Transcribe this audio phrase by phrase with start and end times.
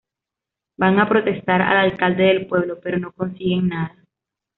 [0.77, 3.95] Van a protestar al alcalde del pueblo, pero no consiguen nada.